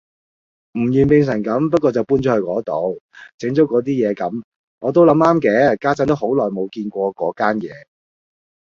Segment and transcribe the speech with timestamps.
[0.79, 2.99] 唔願變成咁，不過就搬咗去嗰度，
[3.37, 4.41] 整咗嗰啲嘢咁
[4.79, 7.71] 我諗都啱嘅，家陣都好耐冇見過嗰間野